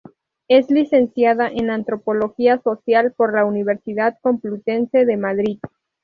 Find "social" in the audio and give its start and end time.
2.63-3.13